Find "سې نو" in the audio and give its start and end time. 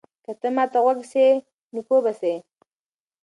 1.11-1.79